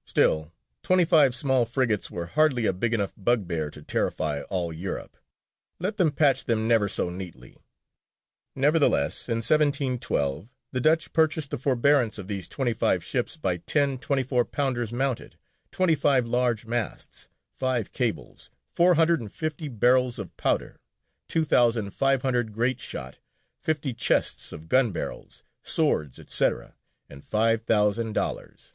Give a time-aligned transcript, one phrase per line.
[0.04, 5.16] "Still twenty five small frigates were hardly a big enough bugbear to terrify all Europe,
[5.78, 7.56] let them patch them never so neatly.
[8.56, 13.96] Nevertheless, in 1712, the Dutch purchased the forbearance of these twenty five ships by ten
[13.96, 15.36] twenty four pounders mounted,
[15.70, 20.80] twenty five large masts, five cables, four hundred and fifty barrels of powder,
[21.28, 23.18] two thousand five hundred great shot,
[23.60, 26.50] fifty chests of gun barrels, swords, &c.,
[27.08, 28.74] and five thousand dollars.